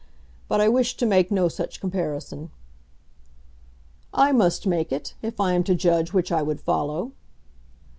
But 0.47 0.59
I 0.59 0.67
wish 0.67 0.97
to 0.97 1.05
make 1.05 1.29
no 1.29 1.47
such 1.47 1.79
comparison." 1.79 2.49
"I 4.15 4.31
must 4.31 4.65
make 4.65 4.91
it, 4.91 5.13
if 5.21 5.39
I 5.39 5.53
am 5.53 5.63
to 5.65 5.75
judge 5.75 6.11
which 6.11 6.31
I 6.31 6.41
would 6.41 6.59
follow." 6.59 7.11